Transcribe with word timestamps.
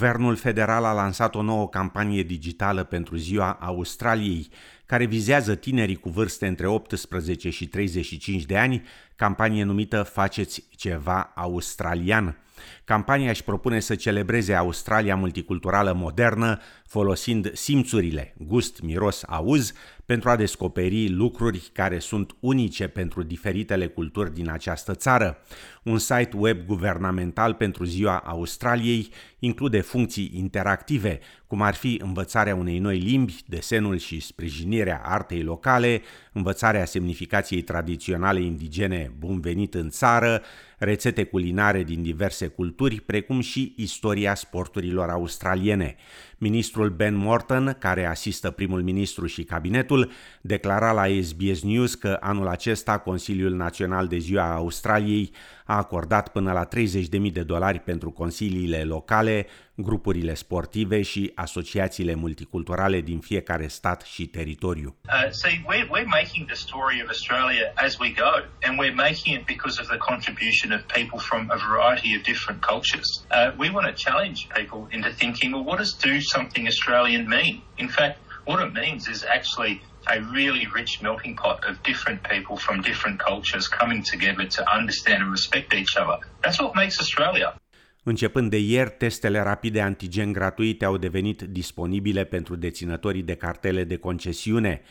Guvernul 0.00 0.36
federal 0.36 0.84
a 0.84 0.92
lansat 0.92 1.34
o 1.34 1.42
nouă 1.42 1.68
campanie 1.68 2.22
digitală 2.22 2.84
pentru 2.84 3.16
Ziua 3.16 3.58
Australiei, 3.60 4.48
care 4.86 5.04
vizează 5.04 5.54
tinerii 5.54 5.96
cu 5.96 6.08
vârste 6.08 6.46
între 6.46 6.66
18 6.66 7.50
și 7.50 7.66
35 7.66 8.44
de 8.44 8.58
ani, 8.58 8.82
campanie 9.16 9.64
numită 9.64 10.02
Faceți 10.02 10.64
ceva 10.76 11.32
australian. 11.34 12.36
Campania 12.84 13.30
își 13.30 13.44
propune 13.44 13.80
să 13.80 13.94
celebreze 13.94 14.54
Australia 14.54 15.16
multiculturală 15.16 15.92
modernă, 15.92 16.58
folosind 16.86 17.52
simțurile, 17.54 18.34
gust, 18.38 18.80
miros, 18.80 19.22
auz, 19.26 19.72
pentru 20.04 20.28
a 20.28 20.36
descoperi 20.36 21.10
lucruri 21.10 21.70
care 21.72 21.98
sunt 21.98 22.36
unice 22.40 22.88
pentru 22.88 23.22
diferitele 23.22 23.86
culturi 23.86 24.34
din 24.34 24.50
această 24.50 24.94
țară. 24.94 25.38
Un 25.82 25.98
site 25.98 26.30
web 26.36 26.66
guvernamental 26.66 27.54
pentru 27.54 27.84
Ziua 27.84 28.16
Australiei 28.16 29.08
include 29.38 29.80
funcții 29.80 30.30
interactive, 30.34 31.20
cum 31.46 31.62
ar 31.62 31.74
fi 31.74 32.00
învățarea 32.02 32.54
unei 32.54 32.78
noi 32.78 32.98
limbi, 32.98 33.42
desenul 33.46 33.98
și 33.98 34.20
sprijinirea 34.20 35.00
artei 35.04 35.42
locale, 35.42 36.02
învățarea 36.32 36.84
semnificației 36.84 37.62
tradiționale 37.62 38.40
indigene 38.40 39.12
Bun 39.18 39.40
venit 39.40 39.74
în 39.74 39.90
țară, 39.90 40.42
rețete 40.78 41.24
culinare 41.24 41.82
din 41.82 42.02
diverse 42.02 42.46
culturi, 42.46 43.00
precum 43.00 43.40
și 43.40 43.74
istoria 43.76 44.34
sporturilor 44.34 45.08
australiene. 45.08 45.96
Ministrul 46.38 46.88
Ben 46.90 47.14
Morton, 47.14 47.76
care 47.78 48.06
asistă 48.06 48.50
primul 48.50 48.82
ministru 48.82 49.26
și 49.26 49.44
cabinetul, 49.44 50.10
declara 50.40 50.92
la 50.92 51.04
SBS 51.22 51.62
News 51.62 51.94
că 51.94 52.16
anul 52.20 52.48
acesta 52.48 52.98
Consiliul 52.98 53.54
Național 53.54 54.06
de 54.06 54.18
Ziua 54.18 54.54
Australiei 54.54 55.32
a 55.70 55.76
acordat 55.76 56.28
până 56.28 56.52
la 56.52 56.68
30.000 56.68 57.32
de 57.32 57.42
dolari 57.42 57.78
pentru 57.78 58.10
consiliile 58.10 58.82
locale, 58.84 59.46
grupurile 59.74 60.34
sportive 60.34 61.02
și 61.02 61.32
asociațiile 61.34 62.14
multiculturale 62.14 63.00
din 63.00 63.18
fiecare 63.20 63.66
stat 63.66 64.02
și 64.02 64.26
teritoriu. 64.26 64.96
Uh, 65.08 65.30
see, 65.30 65.64
we're, 65.70 65.88
we're 65.94 66.12
making 66.20 66.46
the 66.46 66.54
story 66.66 67.02
of 67.02 67.08
Australia 67.08 67.72
as 67.74 67.98
we 67.98 68.08
go, 68.26 68.32
and 68.66 68.72
we're 68.80 69.00
making 69.08 69.32
it 69.38 69.44
because 69.54 69.80
of 69.82 69.86
the 69.94 70.00
contribution 70.10 70.68
of 70.76 70.80
people 70.98 71.18
from 71.28 71.42
a 71.56 71.58
variety 71.70 72.10
of 72.16 72.22
different 72.22 72.60
cultures. 72.72 73.08
Uh, 73.30 73.52
we 73.62 73.68
want 73.76 73.86
to 73.92 73.94
challenge 74.06 74.38
people 74.58 74.80
into 74.96 75.10
thinking, 75.22 75.48
well, 75.52 75.66
what 75.70 75.78
does 75.82 75.92
do 76.10 76.14
something 76.34 76.64
Australian 76.66 77.22
mean? 77.36 77.54
In 77.84 77.88
fact, 77.98 78.16
what 78.48 78.58
it 78.66 78.72
means 78.82 79.02
is 79.14 79.18
actually 79.36 79.72
a 80.06 80.18
really 80.32 80.66
rich 80.74 81.00
melting 81.02 81.34
pot 81.34 81.64
of 81.70 81.82
different 81.82 82.22
people 82.22 82.56
from 82.56 82.80
different 82.80 83.18
cultures 83.18 83.68
coming 83.68 84.02
together 84.02 84.46
to 84.56 84.62
understand 84.78 85.22
and 85.22 85.30
respect 85.30 85.74
each 85.74 85.96
other. 85.96 86.18
That's 86.42 86.58
what 86.60 86.74
makes 86.74 86.98
Australia. 86.98 87.54
Începând 88.02 88.50
de 88.50 88.58
ieri, 88.58 88.90
testele 88.90 89.40
rapide 89.40 89.80
antigen 89.80 90.32
gratuite 90.32 90.84
au 90.84 90.96
devenit 90.96 91.42
disponibile 91.42 92.24
pentru 92.24 92.56
deținătorii 92.56 93.22
de 93.22 93.34
cartele 93.34 93.84
de 93.84 93.96
concesiune. 93.96 94.82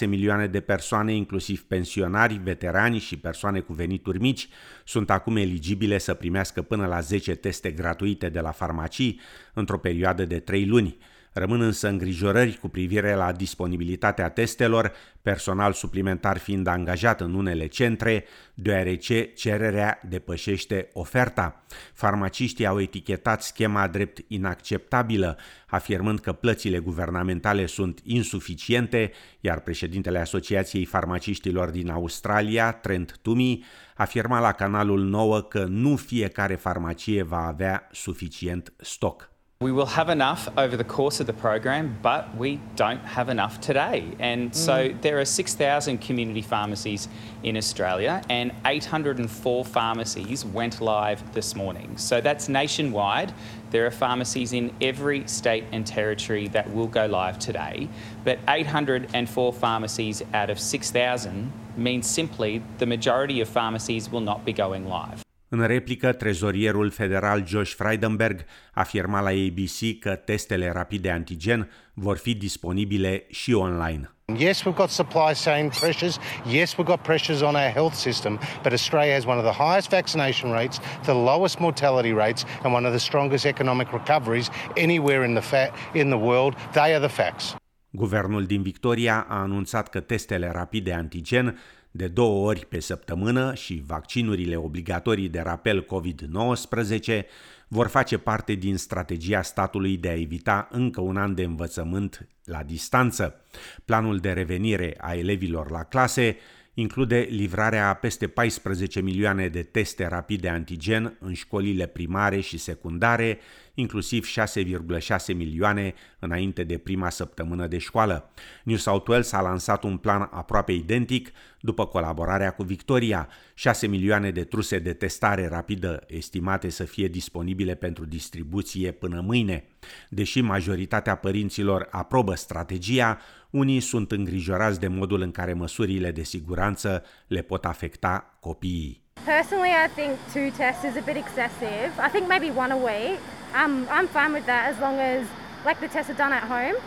6,6 0.00 0.06
milioane 0.06 0.46
de 0.46 0.60
persoane, 0.60 1.14
inclusiv 1.14 1.62
pensionari, 1.62 2.40
veterani 2.44 2.98
și 2.98 3.16
persoane 3.16 3.60
cu 3.60 3.72
venituri 3.72 4.20
mici, 4.20 4.48
sunt 4.84 5.10
acum 5.10 5.36
eligibile 5.36 5.98
să 5.98 6.14
primească 6.14 6.62
până 6.62 6.86
la 6.86 7.00
10 7.00 7.34
teste 7.34 7.70
gratuite 7.70 8.28
de 8.28 8.40
la 8.40 8.50
farmacii 8.50 9.20
într-o 9.54 9.78
perioadă 9.78 10.24
de 10.24 10.38
3 10.38 10.66
luni. 10.66 10.96
Rămân 11.32 11.60
însă 11.60 11.88
îngrijorări 11.88 12.56
cu 12.56 12.68
privire 12.68 13.14
la 13.14 13.32
disponibilitatea 13.32 14.28
testelor, 14.28 14.92
personal 15.22 15.72
suplimentar 15.72 16.38
fiind 16.38 16.66
angajat 16.66 17.20
în 17.20 17.34
unele 17.34 17.66
centre, 17.66 18.24
deoarece 18.54 19.22
cererea 19.22 20.00
depășește 20.08 20.88
oferta. 20.92 21.64
Farmaciștii 21.92 22.66
au 22.66 22.80
etichetat 22.80 23.42
schema 23.42 23.88
drept 23.88 24.18
inacceptabilă, 24.28 25.38
afirmând 25.66 26.20
că 26.20 26.32
plățile 26.32 26.78
guvernamentale 26.78 27.66
sunt 27.66 28.00
insuficiente, 28.04 29.12
iar 29.40 29.60
președintele 29.60 30.18
Asociației 30.18 30.84
Farmaciștilor 30.84 31.70
din 31.70 31.90
Australia, 31.90 32.72
Trent 32.72 33.18
Tumi, 33.22 33.64
afirma 33.96 34.40
la 34.40 34.52
canalul 34.52 35.02
9 35.02 35.42
că 35.42 35.64
nu 35.64 35.96
fiecare 35.96 36.54
farmacie 36.54 37.22
va 37.22 37.46
avea 37.46 37.88
suficient 37.92 38.72
stoc. 38.76 39.30
We 39.62 39.72
will 39.72 39.84
have 39.84 40.08
enough 40.08 40.48
over 40.56 40.74
the 40.74 40.84
course 40.84 41.20
of 41.20 41.26
the 41.26 41.34
program, 41.34 41.98
but 42.00 42.34
we 42.34 42.62
don't 42.76 43.04
have 43.04 43.28
enough 43.28 43.60
today. 43.60 44.06
And 44.18 44.56
so 44.56 44.88
mm. 44.88 45.02
there 45.02 45.20
are 45.20 45.26
6,000 45.26 45.98
community 45.98 46.40
pharmacies 46.40 47.08
in 47.42 47.58
Australia, 47.58 48.22
and 48.30 48.52
804 48.64 49.64
pharmacies 49.66 50.46
went 50.46 50.80
live 50.80 51.34
this 51.34 51.54
morning. 51.54 51.98
So 51.98 52.22
that's 52.22 52.48
nationwide. 52.48 53.34
There 53.70 53.84
are 53.84 53.90
pharmacies 53.90 54.54
in 54.54 54.72
every 54.80 55.28
state 55.28 55.64
and 55.72 55.86
territory 55.86 56.48
that 56.48 56.72
will 56.72 56.86
go 56.86 57.04
live 57.04 57.38
today, 57.38 57.90
but 58.24 58.38
804 58.48 59.52
pharmacies 59.52 60.22
out 60.32 60.48
of 60.48 60.58
6,000 60.58 61.52
means 61.76 62.08
simply 62.08 62.62
the 62.78 62.86
majority 62.86 63.42
of 63.42 63.48
pharmacies 63.50 64.08
will 64.10 64.22
not 64.22 64.42
be 64.46 64.54
going 64.54 64.88
live. 64.88 65.22
În 65.52 65.66
replică, 65.66 66.12
trezorierul 66.12 66.90
federal 66.90 67.46
Josh 67.46 67.72
Frydenberg 67.72 68.44
afirma 68.72 69.20
la 69.20 69.28
ABC 69.28 69.98
că 70.00 70.14
testele 70.14 70.70
rapide 70.72 71.10
antigen 71.10 71.70
vor 71.94 72.16
fi 72.18 72.34
disponibile 72.34 73.24
și 73.30 73.52
online. 73.52 74.10
Yes, 74.38 74.60
we've 74.62 74.74
got 74.76 74.90
supply 74.90 75.32
chain 75.44 75.68
pressures. 75.80 76.18
Yes, 76.50 76.74
we've 76.74 76.84
got 76.86 77.00
pressures 77.02 77.40
on 77.40 77.54
our 77.54 77.70
health 77.74 77.94
system. 77.94 78.38
But 78.62 78.72
Australia 78.72 79.12
has 79.12 79.24
one 79.24 79.38
of 79.38 79.44
the 79.54 79.62
highest 79.64 79.88
vaccination 79.88 80.52
rates, 80.52 80.78
the 81.02 81.12
lowest 81.12 81.58
mortality 81.58 82.12
rates, 82.12 82.44
and 82.62 82.74
one 82.74 82.86
of 82.86 82.92
the 82.92 83.00
strongest 83.00 83.44
economic 83.44 83.88
recoveries 83.92 84.48
anywhere 84.76 85.24
in 85.24 85.32
the, 85.34 85.42
fa- 85.42 85.72
in 85.92 86.08
the 86.08 86.18
world. 86.18 86.54
They 86.72 86.94
are 86.94 87.06
the 87.06 87.22
facts. 87.22 87.54
Guvernul 87.90 88.44
din 88.44 88.62
Victoria 88.62 89.26
a 89.28 89.40
anunțat 89.40 89.88
că 89.88 90.00
testele 90.00 90.50
rapide 90.52 90.92
antigen 90.92 91.58
de 91.90 92.08
două 92.08 92.46
ori 92.46 92.66
pe 92.66 92.80
săptămână 92.80 93.54
și 93.54 93.82
vaccinurile 93.86 94.56
obligatorii 94.56 95.28
de 95.28 95.40
rapel 95.40 95.84
COVID-19 95.84 97.22
vor 97.68 97.86
face 97.86 98.18
parte 98.18 98.52
din 98.52 98.76
strategia 98.76 99.42
statului 99.42 99.96
de 99.96 100.08
a 100.08 100.20
evita 100.20 100.68
încă 100.70 101.00
un 101.00 101.16
an 101.16 101.34
de 101.34 101.42
învățământ 101.42 102.28
la 102.44 102.62
distanță. 102.62 103.44
Planul 103.84 104.18
de 104.18 104.32
revenire 104.32 104.94
a 105.00 105.14
elevilor 105.14 105.70
la 105.70 105.82
clase 105.82 106.36
include 106.74 107.26
livrarea 107.30 107.88
a 107.88 107.94
peste 107.94 108.26
14 108.26 109.00
milioane 109.00 109.48
de 109.48 109.62
teste 109.62 110.06
rapide 110.06 110.48
antigen 110.48 111.16
în 111.20 111.32
școlile 111.32 111.86
primare 111.86 112.40
și 112.40 112.58
secundare, 112.58 113.38
inclusiv 113.80 114.26
6,6 114.26 115.34
milioane 115.34 115.94
înainte 116.18 116.64
de 116.64 116.78
prima 116.78 117.10
săptămână 117.10 117.66
de 117.66 117.78
școală. 117.78 118.30
New 118.64 118.76
South 118.76 119.08
Wales 119.08 119.32
a 119.32 119.40
lansat 119.40 119.82
un 119.84 119.96
plan 119.96 120.28
aproape 120.30 120.72
identic 120.72 121.32
după 121.60 121.86
colaborarea 121.86 122.50
cu 122.50 122.62
Victoria, 122.62 123.28
6 123.54 123.86
milioane 123.86 124.30
de 124.30 124.44
truse 124.44 124.78
de 124.78 124.92
testare 124.92 125.48
rapidă 125.48 126.04
estimate 126.06 126.68
să 126.68 126.84
fie 126.84 127.08
disponibile 127.08 127.74
pentru 127.74 128.04
distribuție 128.04 128.90
până 128.90 129.20
mâine. 129.20 129.64
Deși 130.08 130.40
majoritatea 130.40 131.14
părinților 131.14 131.88
aprobă 131.90 132.34
strategia, 132.34 133.18
unii 133.50 133.80
sunt 133.80 134.12
îngrijorați 134.12 134.80
de 134.80 134.88
modul 134.88 135.20
în 135.20 135.30
care 135.30 135.52
măsurile 135.52 136.10
de 136.10 136.22
siguranță 136.22 137.02
le 137.26 137.42
pot 137.42 137.64
afecta 137.64 138.36
copiii. 138.40 139.02
Personally, 139.24 139.70
I 139.70 139.88
think 139.94 140.18
two 140.32 140.50
tests 140.56 140.84
is 140.84 140.96
a 140.96 141.04
bit 141.04 141.16
excessive. 141.16 141.92
I 142.06 142.08
think 142.08 142.26
maybe 142.28 142.50
one 142.50 142.72
a 142.72 142.76
week. 142.76 143.20
I'm, 143.52 143.88
I'm 143.88 144.08
fine 144.08 144.32
with 144.32 144.46
that 144.46 144.72
as 144.72 144.78
long 144.78 144.98
as 144.98 145.26
like 145.64 145.80
the 145.80 145.88
tests 145.88 146.10
are 146.10 146.14
done 146.14 146.32
at 146.32 146.44
home. 146.44 146.80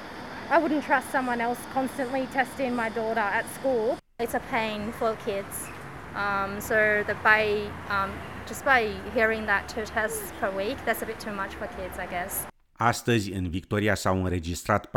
I 0.49 0.57
wouldn't 0.57 0.83
trust 0.83 1.09
someone 1.11 1.41
else 1.41 1.59
constantly 1.73 2.27
testing 2.27 2.75
my 2.75 2.89
daughter 2.89 3.19
at 3.19 3.51
school. 3.55 3.97
It's 4.19 4.33
a 4.33 4.39
pain 4.39 4.91
for 4.93 5.15
kids. 5.17 5.67
Um, 6.15 6.61
so 6.61 7.03
the 7.07 7.15
by 7.15 7.67
um, 7.89 8.11
just 8.45 8.65
by 8.65 8.93
hearing 9.13 9.45
that 9.45 9.67
two 9.67 9.85
tests 9.85 10.31
per 10.39 10.51
week, 10.51 10.77
that's 10.85 11.01
a 11.01 11.05
bit 11.05 11.19
too 11.19 11.31
much 11.31 11.55
for 11.55 11.67
kids, 11.67 11.97
I 11.97 12.05
guess. 12.05 12.45
Astăzi, 12.75 13.31
în 13.31 13.49
Victoria 13.49 13.95
s-au 13.95 14.23
înregistrat 14.23 14.87
14.836 14.87 14.91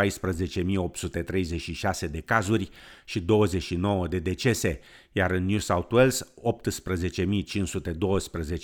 de 2.10 2.20
cazuri 2.20 2.70
și 3.04 3.20
29 3.20 4.08
de 4.08 4.18
decese, 4.18 4.80
iar 5.12 5.30
în 5.30 5.46
New 5.46 5.58
South 5.58 5.92
Wales 5.92 6.32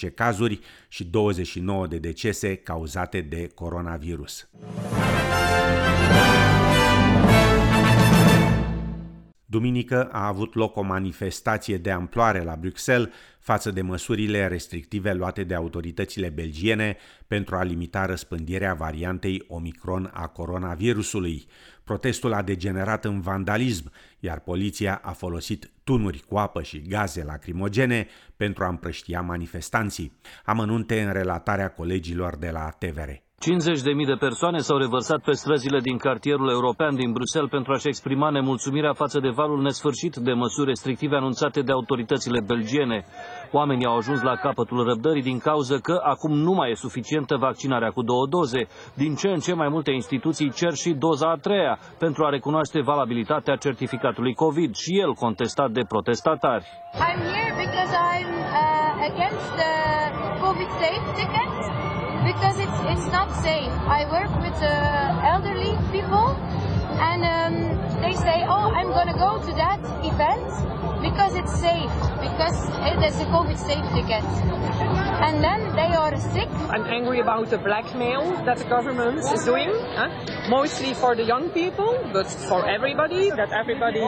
18.512 0.04 0.14
cazuri 0.14 0.60
și 0.88 1.04
29 1.04 1.86
de 1.86 1.98
decese 1.98 2.54
cauzate 2.54 3.20
de 3.20 3.50
coronavirus. 3.54 4.48
Duminică 9.52 10.08
a 10.12 10.26
avut 10.26 10.54
loc 10.54 10.76
o 10.76 10.82
manifestație 10.82 11.76
de 11.76 11.90
amploare 11.90 12.42
la 12.42 12.56
Bruxelles 12.56 13.08
față 13.38 13.70
de 13.70 13.82
măsurile 13.82 14.46
restrictive 14.46 15.12
luate 15.12 15.44
de 15.44 15.54
autoritățile 15.54 16.28
belgiene 16.28 16.96
pentru 17.26 17.56
a 17.56 17.62
limita 17.62 18.06
răspândirea 18.06 18.74
variantei 18.74 19.44
Omicron 19.48 20.10
a 20.14 20.26
coronavirusului. 20.26 21.46
Protestul 21.84 22.32
a 22.32 22.42
degenerat 22.42 23.04
în 23.04 23.20
vandalism, 23.20 23.92
iar 24.18 24.40
poliția 24.40 25.00
a 25.04 25.10
folosit 25.12 25.70
tunuri 25.84 26.24
cu 26.28 26.36
apă 26.36 26.62
și 26.62 26.82
gaze 26.82 27.24
lacrimogene 27.24 28.06
pentru 28.36 28.64
a 28.64 28.68
împrăștia 28.68 29.20
manifestanții. 29.20 30.12
Amănunte 30.44 31.02
în 31.02 31.12
relatarea 31.12 31.68
colegilor 31.70 32.36
de 32.36 32.50
la 32.50 32.68
TVR. 32.78 33.31
50.000 33.42 34.06
de 34.06 34.14
persoane 34.18 34.58
s-au 34.58 34.78
revărsat 34.78 35.20
pe 35.20 35.32
străzile 35.32 35.80
din 35.80 35.96
cartierul 35.96 36.50
european 36.50 36.94
din 36.94 37.12
Bruxelles 37.12 37.50
pentru 37.50 37.72
a-și 37.72 37.88
exprima 37.88 38.30
nemulțumirea 38.30 38.92
față 38.92 39.18
de 39.20 39.28
valul 39.28 39.62
nesfârșit 39.62 40.14
de 40.16 40.32
măsuri 40.32 40.66
restrictive 40.68 41.16
anunțate 41.16 41.60
de 41.62 41.72
autoritățile 41.72 42.40
belgiene. 42.46 43.04
Oamenii 43.52 43.86
au 43.86 43.96
ajuns 43.96 44.22
la 44.22 44.34
capătul 44.34 44.84
răbdării 44.84 45.22
din 45.22 45.38
cauză 45.38 45.78
că 45.78 46.00
acum 46.04 46.32
nu 46.38 46.52
mai 46.52 46.70
e 46.70 46.74
suficientă 46.74 47.36
vaccinarea 47.36 47.90
cu 47.90 48.02
două 48.02 48.26
doze. 48.26 48.66
Din 48.94 49.14
ce 49.14 49.28
în 49.28 49.38
ce 49.40 49.54
mai 49.54 49.68
multe 49.68 49.90
instituții 49.90 50.50
cer 50.50 50.72
și 50.74 50.90
doza 50.90 51.30
a 51.30 51.36
treia 51.36 51.78
pentru 51.98 52.24
a 52.24 52.28
recunoaște 52.30 52.80
valabilitatea 52.80 53.56
certificatului 53.56 54.34
COVID 54.34 54.74
și 54.74 54.98
el 54.98 55.12
contestat 55.14 55.70
de 55.70 55.82
protestatari. 55.88 56.64
I'm 56.94 57.20
here 57.34 57.52
because 57.64 57.92
I'm 58.12 58.30
uh, 58.30 59.10
against 59.10 59.48
the 59.60 59.72
COVID 60.44 60.68
safe 60.82 61.06
ticket 61.18 61.91
because 62.24 62.56
it's 62.58 62.78
it's 62.92 63.08
not 63.12 63.28
safe. 63.42 63.72
I 63.98 64.06
work 64.10 64.32
with 64.44 64.58
uh, 64.62 65.30
elderly 65.32 65.74
people 65.90 66.36
and 66.98 67.20
um, 67.24 67.54
they 68.02 68.14
say, 68.14 68.44
"Oh, 68.46 68.70
I'm 68.70 68.92
to 69.12 69.18
go 69.18 69.38
to 69.46 69.52
that 69.54 69.80
event 70.04 70.46
because 71.02 71.34
it's 71.34 71.54
safe, 71.58 71.90
because 72.22 72.56
it 72.90 72.98
is 73.02 73.20
a 73.20 73.26
COVID 73.26 73.58
safe 73.58 73.84
ticket. 73.92 74.24
And 75.26 75.42
then 75.42 75.74
they 75.74 75.94
are 75.94 76.16
sick. 76.32 76.48
I'm 76.70 76.86
angry 76.86 77.20
about 77.20 77.50
the 77.50 77.58
blackmail 77.58 78.22
that 78.44 78.58
the 78.58 78.64
government 78.64 79.18
is 79.18 79.44
doing, 79.44 79.70
huh? 79.96 80.08
mostly 80.48 80.94
for 80.94 81.14
the 81.16 81.24
young 81.24 81.50
people, 81.50 81.98
but 82.12 82.26
for 82.48 82.68
everybody, 82.68 83.30
that 83.30 83.50
everybody 83.52 84.00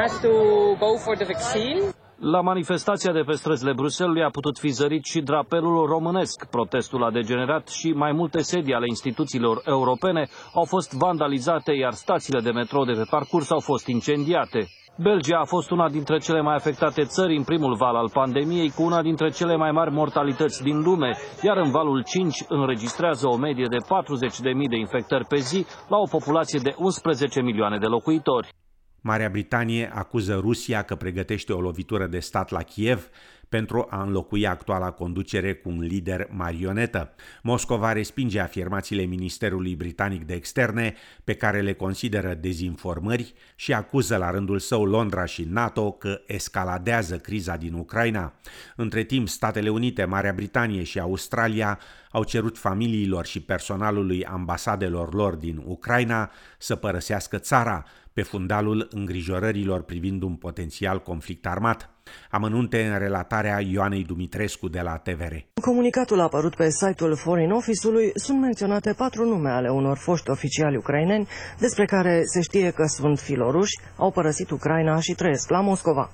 has 0.00 0.18
to 0.20 0.76
go 0.80 0.98
for 0.98 1.16
the 1.16 1.26
vaccine. 1.26 1.92
La 2.22 2.40
manifestația 2.40 3.12
de 3.12 3.22
pe 3.26 3.32
străzile 3.32 3.72
Bruselului 3.72 4.22
a 4.22 4.28
putut 4.28 4.58
fi 4.58 4.68
zărit 4.68 5.04
și 5.04 5.20
drapelul 5.20 5.86
românesc. 5.86 6.46
Protestul 6.50 7.04
a 7.04 7.10
degenerat 7.10 7.68
și 7.68 7.92
mai 7.92 8.12
multe 8.12 8.40
sedii 8.42 8.74
ale 8.74 8.84
instituțiilor 8.88 9.62
europene 9.66 10.28
au 10.54 10.64
fost 10.64 10.92
vandalizate, 10.92 11.72
iar 11.72 11.92
stațiile 11.92 12.40
de 12.40 12.50
metrou 12.50 12.84
de 12.84 12.92
pe 12.92 13.06
parcurs 13.10 13.50
au 13.50 13.60
fost 13.60 13.86
incendiate. 13.86 14.66
Belgia 14.96 15.38
a 15.38 15.44
fost 15.44 15.70
una 15.70 15.88
dintre 15.88 16.18
cele 16.18 16.40
mai 16.40 16.54
afectate 16.54 17.02
țări 17.02 17.36
în 17.36 17.44
primul 17.44 17.74
val 17.76 17.96
al 17.96 18.10
pandemiei, 18.12 18.70
cu 18.70 18.82
una 18.82 19.02
dintre 19.02 19.30
cele 19.30 19.56
mai 19.56 19.70
mari 19.70 19.90
mortalități 19.90 20.62
din 20.62 20.82
lume, 20.82 21.16
iar 21.42 21.56
în 21.56 21.70
valul 21.70 22.02
5 22.02 22.44
înregistrează 22.48 23.28
o 23.28 23.36
medie 23.36 23.66
de 23.70 23.76
40.000 23.76 24.68
de 24.70 24.76
infectări 24.76 25.24
pe 25.24 25.36
zi 25.36 25.66
la 25.88 25.96
o 25.96 26.06
populație 26.10 26.60
de 26.62 26.74
11 26.78 27.42
milioane 27.42 27.78
de 27.78 27.86
locuitori. 27.86 28.48
Marea 29.00 29.28
Britanie 29.28 29.90
acuză 29.94 30.34
Rusia 30.34 30.82
că 30.82 30.94
pregătește 30.94 31.52
o 31.52 31.60
lovitură 31.60 32.06
de 32.06 32.18
stat 32.18 32.50
la 32.50 32.62
Kiev 32.62 33.08
pentru 33.50 33.86
a 33.90 34.02
înlocui 34.02 34.46
actuala 34.46 34.90
conducere 34.90 35.54
cu 35.54 35.68
un 35.68 35.80
lider 35.80 36.28
marionetă. 36.30 37.14
Moscova 37.42 37.92
respinge 37.92 38.40
afirmațiile 38.40 39.02
Ministerului 39.02 39.74
Britanic 39.74 40.24
de 40.24 40.34
Externe, 40.34 40.94
pe 41.24 41.34
care 41.34 41.60
le 41.60 41.72
consideră 41.72 42.34
dezinformări 42.34 43.34
și 43.56 43.72
acuză 43.72 44.16
la 44.16 44.30
rândul 44.30 44.58
său 44.58 44.84
Londra 44.84 45.24
și 45.24 45.46
NATO 45.50 45.92
că 45.92 46.20
escaladează 46.26 47.18
criza 47.18 47.56
din 47.56 47.72
Ucraina. 47.72 48.32
Între 48.76 49.02
timp, 49.02 49.28
Statele 49.28 49.68
Unite, 49.68 50.04
Marea 50.04 50.32
Britanie 50.32 50.82
și 50.82 50.98
Australia 50.98 51.78
au 52.10 52.24
cerut 52.24 52.58
familiilor 52.58 53.26
și 53.26 53.40
personalului 53.40 54.24
ambasadelor 54.24 55.14
lor 55.14 55.34
din 55.34 55.62
Ucraina 55.64 56.30
să 56.58 56.76
părăsească 56.76 57.38
țara, 57.38 57.84
pe 58.12 58.22
fundalul 58.22 58.88
îngrijorărilor 58.90 59.82
privind 59.82 60.22
un 60.22 60.34
potențial 60.34 61.02
conflict 61.02 61.46
armat. 61.46 61.90
Amănunte 62.30 62.86
în 62.86 62.98
relatarea 62.98 63.60
Ioanei 63.60 64.04
Dumitrescu 64.04 64.68
de 64.68 64.80
la 64.80 64.96
TVR. 64.96 65.32
În 65.32 65.62
comunicatul 65.62 66.20
apărut 66.20 66.54
pe 66.54 66.70
site-ul 66.70 67.16
Foreign 67.16 67.50
Office-ului 67.50 68.10
sunt 68.14 68.40
menționate 68.40 68.92
patru 68.92 69.24
nume 69.24 69.50
ale 69.50 69.68
unor 69.68 69.96
foști 69.96 70.30
oficiali 70.30 70.76
ucraineni 70.76 71.28
despre 71.58 71.84
care 71.84 72.22
se 72.24 72.40
știe 72.40 72.70
că 72.70 72.84
sunt 72.86 73.18
filoruși, 73.18 73.78
au 73.96 74.10
părăsit 74.10 74.50
Ucraina 74.50 75.00
și 75.00 75.14
trăiesc 75.14 75.50
la 75.50 75.60
Moscova. 75.60 76.10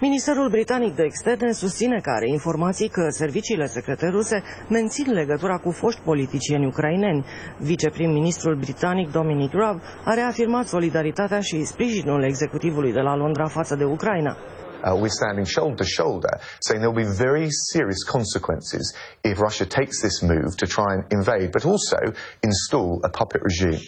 Ministerul 0.00 0.48
Britanic 0.48 0.94
de 0.94 1.02
Externe 1.02 1.52
susține 1.52 2.00
că 2.00 2.10
are 2.10 2.28
informații 2.28 2.88
că 2.88 3.06
serviciile 3.08 3.66
secrete 3.66 4.08
ruse 4.08 4.42
mențin 4.68 5.12
legătura 5.12 5.56
cu 5.56 5.70
foști 5.70 6.00
politicieni 6.00 6.66
ucraineni. 6.66 7.24
Viceprim-ministrul 7.58 8.56
britanic 8.56 9.10
Dominic 9.10 9.52
Raab 9.52 9.80
a 10.04 10.14
reafirmat 10.14 10.66
solidaritatea 10.66 11.40
și 11.40 11.64
sprijinul 11.64 12.22
executivului 12.22 12.92
de 12.92 13.00
la 13.00 13.16
Londra 13.16 13.46
față 13.46 13.74
de 13.74 13.84
Ucraina. 13.84 14.36
Uh, 14.86 14.94
we're 14.94 15.08
standing 15.08 15.44
shoulder 15.44 15.76
to 15.76 15.84
shoulder, 15.84 16.38
saying 16.60 16.80
there 16.80 16.90
will 16.90 17.04
be 17.04 17.18
very 17.28 17.48
serious 17.72 18.04
consequences 18.04 18.94
if 19.24 19.40
Russia 19.40 19.66
takes 19.66 20.00
this 20.00 20.22
move 20.22 20.56
to 20.56 20.66
try 20.66 20.94
and 20.94 21.02
invade, 21.10 21.50
but 21.50 21.66
also 21.66 21.98
install 22.42 23.00
a 23.02 23.08
puppet 23.08 23.42
regime. 23.42 23.80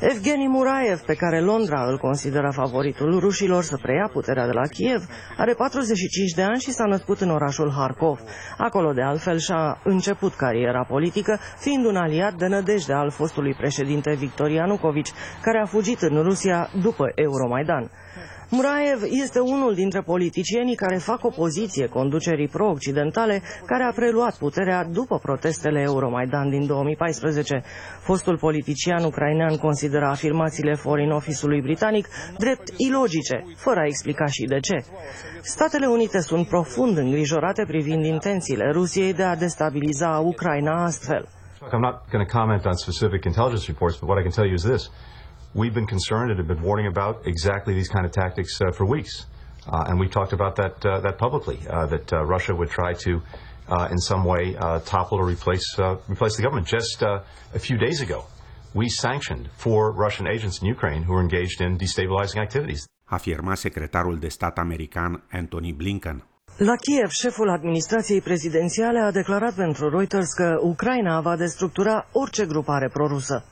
Evgeni 0.00 0.48
Muraev, 0.48 1.00
pe 1.00 1.14
care 1.14 1.40
Londra 1.40 1.84
îl 1.86 1.98
consideră 1.98 2.50
favoritul 2.54 3.18
rușilor 3.18 3.62
să 3.62 3.78
preia 3.82 4.10
puterea 4.12 4.46
de 4.46 4.52
la 4.52 4.66
Kiev, 4.66 5.02
are 5.36 5.54
45 5.54 6.30
de 6.30 6.42
ani 6.42 6.60
și 6.60 6.70
s-a 6.70 6.84
născut 6.84 7.20
în 7.20 7.30
orașul 7.30 7.70
Harkov. 7.70 8.20
Acolo, 8.58 8.92
de 8.92 9.02
altfel, 9.02 9.38
și-a 9.38 9.80
început 9.84 10.34
cariera 10.34 10.84
politică, 10.84 11.38
fiind 11.58 11.84
un 11.84 11.96
aliat 11.96 12.34
de 12.34 12.46
nădejde 12.46 12.92
al 12.92 13.10
fostului 13.10 13.54
președinte 13.54 14.14
Victor 14.14 14.50
Yanukovych, 14.50 15.10
care 15.42 15.58
a 15.58 15.66
fugit 15.66 16.00
în 16.00 16.22
Rusia 16.22 16.70
după 16.82 17.12
Euromaidan. 17.14 17.90
Muraev 18.56 19.02
este 19.02 19.38
unul 19.40 19.74
dintre 19.74 20.00
politicienii 20.00 20.74
care 20.74 20.96
fac 20.96 21.24
opoziție 21.24 21.86
conducerii 21.86 22.48
pro-occidentale 22.48 23.42
care 23.66 23.82
a 23.82 23.92
preluat 23.92 24.36
puterea 24.38 24.84
după 24.84 25.18
protestele 25.18 25.80
Euromaidan 25.80 26.50
din 26.50 26.66
2014. 26.66 27.62
Fostul 28.00 28.38
politician 28.38 29.04
ucrainean 29.04 29.56
consideră 29.56 30.04
afirmațiile 30.06 30.74
Foreign 30.74 31.10
Office-ului 31.10 31.60
britanic 31.60 32.06
drept 32.38 32.68
ilogice, 32.76 33.44
fără 33.56 33.80
a 33.80 33.86
explica 33.86 34.26
și 34.26 34.44
de 34.44 34.58
ce. 34.60 34.84
Statele 35.42 35.86
Unite 35.86 36.20
sunt 36.20 36.46
profund 36.46 36.96
îngrijorate 36.96 37.64
privind 37.66 38.04
intențiile 38.04 38.70
Rusiei 38.72 39.12
de 39.14 39.22
a 39.22 39.36
destabiliza 39.36 40.22
Ucraina 40.24 40.84
astfel. 40.84 41.28
I'm 41.72 41.80
not 41.80 41.96
going 42.10 42.26
to 42.28 42.38
comment 42.38 42.64
on 42.64 42.72
specific 42.74 43.24
intelligence 43.24 43.66
reports, 43.66 43.96
but 43.98 44.08
what 44.08 44.18
I 44.18 44.22
can 44.22 44.30
tell 44.38 44.46
you 44.46 44.54
is 44.54 44.62
this. 44.62 44.90
We've 45.54 45.74
been 45.74 45.86
concerned 45.86 46.30
and 46.30 46.38
have 46.38 46.48
been 46.48 46.62
warning 46.62 46.88
about 46.88 47.26
exactly 47.26 47.74
these 47.74 47.88
kind 47.88 48.04
of 48.04 48.12
tactics 48.12 48.60
uh, 48.60 48.72
for 48.72 48.84
weeks. 48.84 49.26
Uh, 49.66 49.84
and 49.88 49.98
we 49.98 50.08
talked 50.08 50.32
about 50.32 50.56
that, 50.56 50.84
uh, 50.84 51.00
that 51.00 51.16
publicly, 51.16 51.58
uh, 51.70 51.86
that 51.86 52.12
uh, 52.12 52.22
Russia 52.24 52.54
would 52.54 52.68
try 52.70 52.92
to, 52.92 53.22
uh, 53.68 53.88
in 53.90 53.98
some 53.98 54.24
way, 54.24 54.52
topple 54.84 55.18
or 55.18 55.26
replace, 55.26 55.78
replace 56.08 56.36
the 56.36 56.42
government. 56.42 56.66
Just 56.66 57.02
a 57.02 57.58
few 57.58 57.78
days 57.78 58.00
ago, 58.02 58.24
we 58.74 58.88
sanctioned 58.88 59.48
four 59.56 59.92
Russian 59.92 60.26
agents 60.26 60.60
in 60.60 60.66
Ukraine 60.68 61.02
who 61.02 61.14
were 61.14 61.22
engaged 61.22 61.60
in 61.60 61.78
destabilizing 61.78 62.40
activities. 62.40 62.84
Afirma 63.10 63.54
secretarul 63.54 64.18
de 64.18 64.28
stat 64.28 64.58
american 64.58 65.22
Anthony 65.32 65.72
Blinken. 65.72 66.24
La 66.56 66.76
Kiev, 66.76 67.10
șeful 67.10 67.48
administrației 67.48 68.20
prezidențiale 68.20 68.98
a 68.98 69.10
declarat 69.10 69.54
pentru 69.54 69.88
Reuters 69.88 70.32
că 70.32 70.58
Ucraina 70.62 71.20
va 71.20 71.36
destructura 71.36 72.06
orice 72.12 72.46
grupare 72.46 72.88
prorusă. 72.88 73.44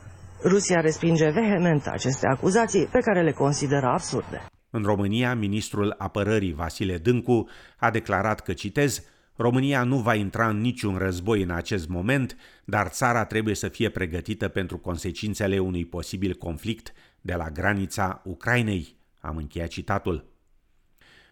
Rusia 0.45 0.81
respinge 0.81 1.31
vehement 1.31 1.87
aceste 1.87 2.27
acuzații 2.27 2.87
pe 2.87 2.99
care 2.99 3.23
le 3.23 3.33
consideră 3.33 3.87
absurde. 3.87 4.47
În 4.71 4.83
România, 4.83 5.35
ministrul 5.35 5.95
apărării 5.99 6.53
Vasile 6.53 6.99
Dâncu 6.99 7.49
a 7.77 7.91
declarat 7.91 8.41
că, 8.41 8.53
citez, 8.53 9.05
România 9.37 9.85
nu 9.85 9.99
va 9.99 10.15
intra 10.15 10.49
în 10.49 10.61
niciun 10.61 10.97
război 10.97 11.43
în 11.43 11.51
acest 11.51 11.89
moment, 11.89 12.37
dar 12.65 12.87
țara 12.87 13.25
trebuie 13.25 13.55
să 13.55 13.69
fie 13.69 13.89
pregătită 13.89 14.49
pentru 14.49 14.79
consecințele 14.79 15.59
unui 15.59 15.85
posibil 15.85 16.35
conflict 16.35 16.93
de 17.21 17.35
la 17.35 17.51
granița 17.51 18.23
Ucrainei. 18.25 18.97
Am 19.21 19.37
încheiat 19.37 19.69
citatul. 19.69 20.32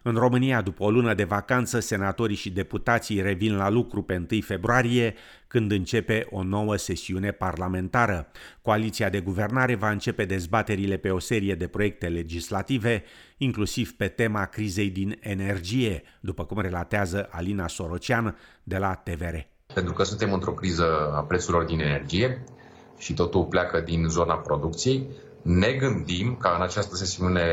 În 0.03 0.15
România, 0.15 0.61
după 0.61 0.83
o 0.83 0.91
lună 0.91 1.13
de 1.13 1.23
vacanță, 1.23 1.79
senatorii 1.79 2.35
și 2.35 2.49
deputații 2.49 3.21
revin 3.21 3.55
la 3.55 3.69
lucru 3.69 4.01
pe 4.01 4.25
1 4.31 4.41
februarie, 4.41 5.13
când 5.47 5.71
începe 5.71 6.27
o 6.29 6.43
nouă 6.43 6.75
sesiune 6.75 7.31
parlamentară. 7.31 8.27
Coaliția 8.61 9.09
de 9.09 9.19
guvernare 9.19 9.75
va 9.75 9.89
începe 9.89 10.25
dezbaterile 10.25 10.97
pe 10.97 11.09
o 11.09 11.19
serie 11.19 11.55
de 11.55 11.67
proiecte 11.67 12.07
legislative, 12.07 13.03
inclusiv 13.37 13.93
pe 13.93 14.07
tema 14.07 14.45
crizei 14.45 14.89
din 14.89 15.17
energie, 15.19 16.03
după 16.19 16.45
cum 16.45 16.61
relatează 16.61 17.27
Alina 17.31 17.67
Sorocean 17.67 18.37
de 18.63 18.77
la 18.77 18.93
TVR. 18.93 19.35
Pentru 19.73 19.93
că 19.93 20.03
suntem 20.03 20.33
într-o 20.33 20.53
criză 20.53 21.11
a 21.15 21.21
prețurilor 21.21 21.65
din 21.65 21.79
energie 21.79 22.43
și 22.97 23.13
totul 23.13 23.45
pleacă 23.45 23.79
din 23.79 24.05
zona 24.07 24.35
producției, 24.35 25.07
ne 25.41 25.71
gândim 25.71 26.35
ca 26.35 26.53
în 26.55 26.61
această 26.61 26.95
sesiune 26.95 27.43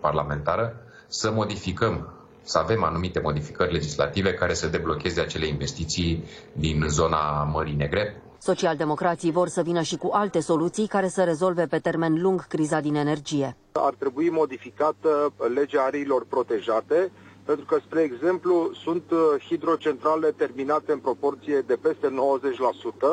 parlamentară 0.00 0.82
să 1.08 1.30
modificăm 1.30 2.12
să 2.42 2.58
avem 2.58 2.84
anumite 2.84 3.20
modificări 3.20 3.72
legislative 3.72 4.34
care 4.34 4.54
să 4.54 4.66
deblocheze 4.66 5.20
acele 5.20 5.46
investiții 5.46 6.24
din 6.52 6.84
zona 6.88 7.42
Mării 7.52 7.74
Negre. 7.74 8.22
Socialdemocrații 8.38 9.30
vor 9.32 9.48
să 9.48 9.62
vină 9.62 9.82
și 9.82 9.96
cu 9.96 10.08
alte 10.12 10.40
soluții 10.40 10.86
care 10.86 11.08
să 11.08 11.22
rezolve 11.24 11.66
pe 11.66 11.78
termen 11.78 12.20
lung 12.22 12.46
criza 12.46 12.80
din 12.80 12.94
energie. 12.94 13.56
Ar 13.72 13.94
trebui 13.98 14.30
modificată 14.30 15.32
legea 15.54 15.82
ariilor 15.82 16.24
protejate, 16.28 17.10
pentru 17.44 17.64
că, 17.64 17.78
spre 17.84 18.00
exemplu, 18.02 18.70
sunt 18.82 19.10
uh, 19.10 19.18
hidrocentrale 19.46 20.30
terminate 20.30 20.92
în 20.92 20.98
proporție 20.98 21.60
de 21.66 21.76
peste 21.82 22.14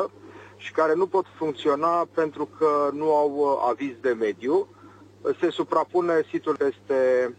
90% 0.06 0.10
și 0.56 0.72
care 0.72 0.94
nu 0.94 1.06
pot 1.06 1.24
funcționa 1.36 2.06
pentru 2.14 2.48
că 2.58 2.90
nu 2.92 3.14
au 3.14 3.30
uh, 3.36 3.68
aviz 3.70 3.94
de 4.00 4.10
mediu. 4.18 4.66
Se 5.40 5.50
suprapune 5.50 6.22
situl 6.30 6.56
peste 6.56 6.94
uh, 7.28 7.34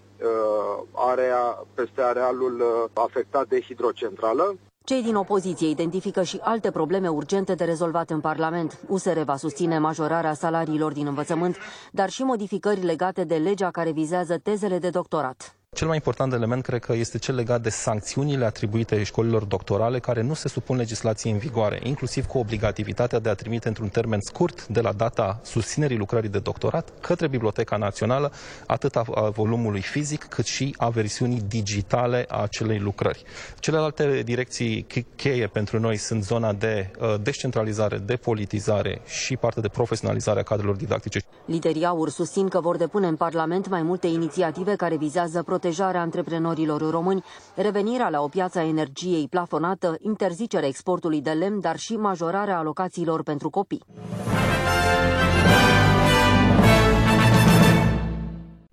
area, 0.92 1.66
peste 1.74 2.02
arealul 2.02 2.64
afectat 2.94 3.48
de 3.48 3.62
hidrocentrală. 3.62 4.56
Cei 4.84 5.04
din 5.04 5.16
opoziție 5.16 5.70
identifică 5.70 6.24
și 6.24 6.40
alte 6.42 6.72
probleme 6.72 7.08
urgente 7.08 7.56
de 7.56 7.64
rezolvat 7.64 8.10
în 8.10 8.20
Parlament. 8.20 8.80
USR 8.88 9.20
va 9.20 9.36
susține 9.36 9.80
majorarea 9.80 10.34
salariilor 10.34 10.92
din 10.94 11.08
învățământ, 11.08 11.58
dar 11.92 12.10
și 12.10 12.24
modificări 12.24 12.82
legate 12.84 13.24
de 13.24 13.36
legea 13.36 13.72
care 13.72 13.92
vizează 13.92 14.38
tezele 14.38 14.80
de 14.80 14.90
doctorat. 14.90 15.57
Cel 15.76 15.88
mai 15.88 15.96
important 15.96 16.34
element 16.34 16.64
cred 16.64 16.80
că 16.80 16.94
este 16.94 17.18
cel 17.18 17.36
legat 17.36 17.62
de 17.62 17.70
sancțiunile 17.70 18.46
atribuite 18.46 19.04
școlilor 19.04 19.44
doctorale 19.44 20.00
care 20.00 20.22
nu 20.22 20.34
se 20.34 20.48
supun 20.48 20.78
legislației 20.78 21.34
în 21.34 21.40
vigoare, 21.40 21.80
inclusiv 21.84 22.26
cu 22.26 22.38
obligativitatea 22.38 23.20
de 23.20 23.30
a 23.30 23.34
trimite 23.34 23.68
într-un 23.68 23.88
termen 23.88 24.20
scurt 24.22 24.68
de 24.68 24.82
la 24.82 24.92
data 24.92 25.40
susținerii 25.44 25.98
lucrării 25.98 26.30
de 26.30 26.40
doctorat 26.40 26.94
către 27.02 27.28
Biblioteca 27.28 27.78
Națională 27.78 28.32
atât 28.68 28.96
a 28.96 29.30
volumului 29.34 29.82
fizic 29.82 30.24
cât 30.24 30.46
și 30.46 30.76
a 30.78 30.90
versiunii 30.90 31.42
digitale 31.48 32.26
a 32.28 32.42
acelei 32.42 32.80
lucrări. 32.80 33.24
Celelalte 33.60 34.22
direcții 34.26 34.88
cheie 35.16 35.48
pentru 35.48 35.80
noi 35.80 35.98
sunt 35.98 36.24
zona 36.24 36.54
de 36.54 36.92
uh, 37.00 37.16
descentralizare, 37.22 37.98
de 37.98 38.16
politizare 38.16 39.02
și 39.06 39.38
partea 39.38 39.62
de 39.62 39.68
profesionalizare 39.68 40.40
a 40.40 40.44
cadrelor 40.44 40.76
didactice. 40.76 41.22
Liderii 41.46 41.84
AUR 41.86 42.10
susțin 42.10 42.48
că 42.48 42.60
vor 42.60 42.78
depune 42.78 43.08
în 43.08 43.16
Parlament 43.16 43.70
mai 43.70 43.82
multe 43.82 44.08
inițiative 44.08 44.76
care 44.76 44.98
vizează 44.98 45.44
protejarea 45.58 46.02
antreprenorilor 46.02 46.90
români, 46.90 47.24
revenirea 47.56 48.10
la 48.10 48.22
o 48.22 48.28
piață 48.28 48.60
a 48.60 48.64
energiei 48.64 49.28
plafonată, 49.28 49.96
interzicerea 50.00 50.68
exportului 50.68 51.22
de 51.22 51.32
lemn, 51.32 51.60
dar 51.60 51.78
și 51.78 51.96
majorarea 51.96 52.58
alocațiilor 52.58 53.24
pentru 53.24 53.50
copii. 53.50 53.84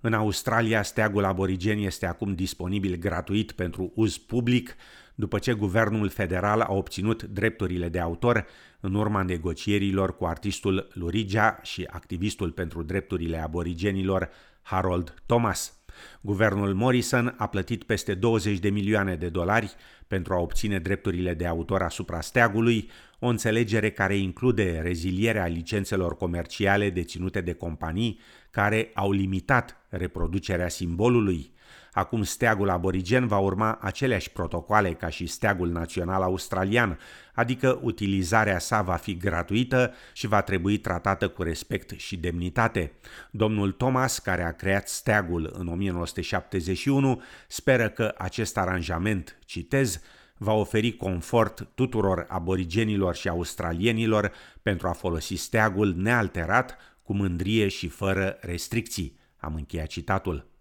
În 0.01 0.13
Australia, 0.13 0.83
steagul 0.83 1.25
aborigen 1.25 1.77
este 1.77 2.05
acum 2.05 2.33
disponibil 2.33 2.95
gratuit 2.95 3.51
pentru 3.51 3.91
uz 3.95 4.17
public, 4.17 4.75
după 5.15 5.39
ce 5.39 5.53
guvernul 5.53 6.09
federal 6.09 6.61
a 6.61 6.73
obținut 6.73 7.23
drepturile 7.23 7.89
de 7.89 7.99
autor 7.99 8.45
în 8.79 8.93
urma 8.93 9.21
negocierilor 9.21 10.17
cu 10.17 10.25
artistul 10.25 10.87
Lurigea 10.93 11.59
și 11.61 11.87
activistul 11.91 12.51
pentru 12.51 12.83
drepturile 12.83 13.37
aborigenilor 13.43 14.29
Harold 14.61 15.13
Thomas. 15.25 15.73
Guvernul 16.21 16.73
Morrison 16.73 17.35
a 17.37 17.47
plătit 17.47 17.83
peste 17.83 18.13
20 18.13 18.59
de 18.59 18.69
milioane 18.69 19.15
de 19.15 19.29
dolari 19.29 19.75
pentru 20.07 20.33
a 20.33 20.39
obține 20.39 20.79
drepturile 20.79 21.33
de 21.33 21.45
autor 21.45 21.81
asupra 21.81 22.21
steagului, 22.21 22.89
o 23.19 23.27
înțelegere 23.27 23.89
care 23.89 24.15
include 24.15 24.79
rezilierea 24.79 25.45
licențelor 25.45 26.17
comerciale 26.17 26.89
deținute 26.89 27.41
de 27.41 27.53
companii 27.53 28.19
care 28.51 28.91
au 28.93 29.11
limitat 29.11 29.77
reproducerea 29.89 30.69
simbolului. 30.69 31.53
Acum 31.95 32.23
steagul 32.23 32.69
aborigen 32.69 33.27
va 33.27 33.37
urma 33.37 33.77
aceleași 33.81 34.31
protocoale 34.31 34.93
ca 34.93 35.09
și 35.09 35.25
steagul 35.25 35.69
național 35.69 36.21
australian, 36.21 36.99
adică 37.33 37.79
utilizarea 37.81 38.59
sa 38.59 38.81
va 38.81 38.95
fi 38.95 39.17
gratuită 39.17 39.93
și 40.13 40.27
va 40.27 40.41
trebui 40.41 40.77
tratată 40.77 41.27
cu 41.27 41.43
respect 41.43 41.99
și 41.99 42.17
demnitate. 42.17 42.91
Domnul 43.31 43.71
Thomas, 43.71 44.19
care 44.19 44.43
a 44.43 44.51
creat 44.51 44.87
steagul 44.87 45.53
în 45.57 45.67
1971, 45.67 47.21
speră 47.47 47.89
că 47.89 48.13
acest 48.17 48.57
aranjament, 48.57 49.37
citez, 49.45 50.01
va 50.37 50.53
oferi 50.53 50.95
confort 50.95 51.67
tuturor 51.75 52.25
aborigenilor 52.29 53.15
și 53.15 53.27
australienilor 53.27 54.31
pentru 54.61 54.87
a 54.87 54.91
folosi 54.91 55.35
steagul 55.35 55.93
nealterat, 55.97 56.77
cu 57.03 57.13
mândrie 57.13 57.67
și 57.67 57.87
fără 57.87 58.37
restricții. 58.41 59.17
Am 59.37 59.55
încheiat 59.55 59.87
citatul. 59.87 60.54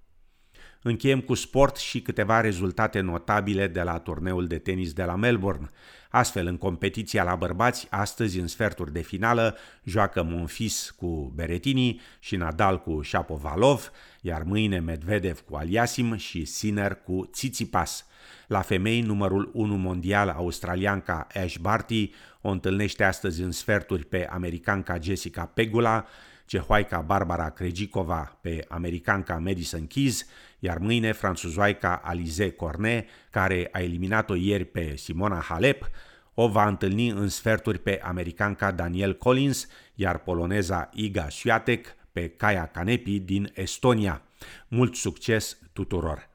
Încheiem 0.86 1.20
cu 1.20 1.34
sport 1.34 1.76
și 1.76 2.00
câteva 2.00 2.40
rezultate 2.40 3.00
notabile 3.00 3.66
de 3.66 3.82
la 3.82 3.98
turneul 3.98 4.46
de 4.46 4.58
tenis 4.58 4.92
de 4.92 5.02
la 5.02 5.16
Melbourne. 5.16 5.70
Astfel, 6.10 6.46
în 6.46 6.56
competiția 6.56 7.22
la 7.22 7.34
bărbați, 7.34 7.86
astăzi 7.90 8.38
în 8.38 8.46
sferturi 8.46 8.92
de 8.92 9.00
finală, 9.00 9.56
joacă 9.84 10.22
Monfils 10.22 10.90
cu 10.90 11.32
Beretini 11.34 12.00
și 12.18 12.36
Nadal 12.36 12.80
cu 12.80 13.02
Shapovalov, 13.02 13.90
iar 14.20 14.42
mâine 14.42 14.78
Medvedev 14.78 15.40
cu 15.40 15.56
Aliasim 15.56 16.16
și 16.16 16.44
Sinner 16.44 16.94
cu 16.94 17.28
Tsitsipas. 17.30 18.06
La 18.46 18.60
femei, 18.60 19.00
numărul 19.00 19.50
1 19.52 19.76
mondial 19.76 20.28
australianca 20.28 21.26
Ash 21.34 21.56
Barty 21.60 22.10
o 22.40 22.48
întâlnește 22.48 23.04
astăzi 23.04 23.42
în 23.42 23.50
sferturi 23.50 24.04
pe 24.04 24.28
americanca 24.30 24.98
Jessica 25.00 25.44
Pegula, 25.44 26.06
cehoaica 26.46 27.00
Barbara 27.00 27.50
Krejcikova 27.50 28.38
pe 28.40 28.64
americanca 28.68 29.38
Madison 29.38 29.86
Keys, 29.86 30.26
iar 30.58 30.78
mâine 30.78 31.12
franțuzoaica 31.12 32.00
Alize 32.04 32.50
Cornet, 32.50 33.08
care 33.30 33.68
a 33.72 33.80
eliminat-o 33.80 34.34
ieri 34.34 34.64
pe 34.64 34.96
Simona 34.96 35.40
Halep, 35.40 35.90
o 36.34 36.48
va 36.48 36.66
întâlni 36.66 37.08
în 37.08 37.28
sferturi 37.28 37.78
pe 37.78 38.00
americanca 38.02 38.70
Daniel 38.70 39.14
Collins, 39.14 39.68
iar 39.94 40.18
poloneza 40.18 40.90
Iga 40.92 41.28
Swiatek 41.28 41.96
pe 42.12 42.28
Kaya 42.28 42.66
Kanepi 42.66 43.18
din 43.18 43.50
Estonia. 43.54 44.22
Mult 44.68 44.94
succes 44.94 45.58
tuturor! 45.72 46.28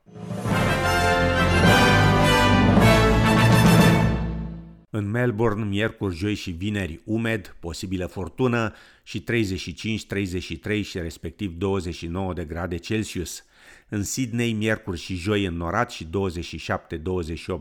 În 4.91 5.10
Melbourne, 5.10 5.63
miercuri, 5.65 6.15
joi 6.15 6.34
și 6.34 6.51
vineri, 6.51 7.01
umed, 7.03 7.55
posibilă 7.60 8.05
furtună 8.05 8.74
și 9.03 9.22
35, 9.22 10.05
33 10.05 10.81
și 10.81 11.00
respectiv 11.00 11.53
29 11.58 12.34
de 12.34 12.43
grade 12.43 12.77
Celsius. 12.77 13.43
În 13.89 14.03
Sydney, 14.03 14.53
miercuri 14.53 15.00
și 15.00 15.15
joi 15.15 15.46
înnorat 15.46 15.91
și 15.91 16.05
27-28 16.05 16.10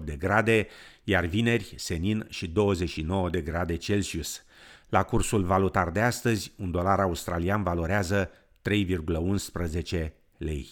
de 0.04 0.16
grade, 0.18 0.66
iar 1.04 1.24
vineri, 1.24 1.72
senin 1.76 2.26
și 2.28 2.46
29 2.46 3.30
de 3.30 3.40
grade 3.40 3.76
Celsius. 3.76 4.42
La 4.88 5.02
cursul 5.02 5.42
valutar 5.42 5.90
de 5.90 6.00
astăzi, 6.00 6.52
un 6.56 6.70
dolar 6.70 7.00
australian 7.00 7.62
valorează 7.62 8.30
3,11 8.70 10.12
lei. 10.36 10.68